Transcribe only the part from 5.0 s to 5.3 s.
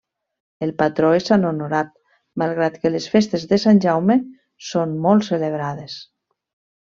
molt